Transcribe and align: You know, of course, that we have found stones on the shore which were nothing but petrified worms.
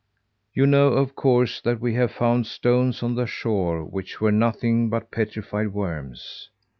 You 0.51 0.65
know, 0.65 0.93
of 0.93 1.15
course, 1.15 1.61
that 1.61 1.79
we 1.79 1.93
have 1.93 2.09
found 2.11 2.47
stones 2.47 3.03
on 3.03 3.13
the 3.13 3.27
shore 3.27 3.85
which 3.85 4.19
were 4.19 4.31
nothing 4.31 4.89
but 4.89 5.11
petrified 5.11 5.73
worms. 5.73 6.49